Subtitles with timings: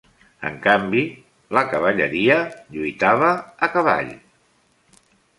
[0.47, 1.01] En canvi,
[1.57, 2.37] la cavalleria
[2.77, 3.29] lluitava
[3.67, 4.09] a cavall.